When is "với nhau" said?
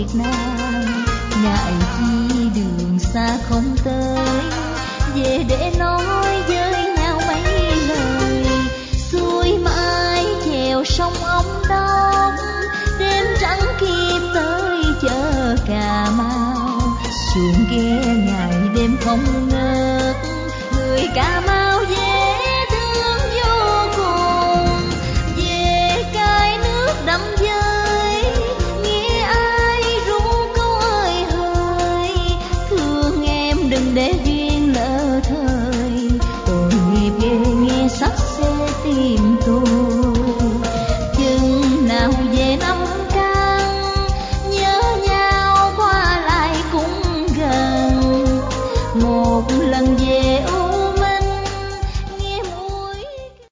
6.48-7.20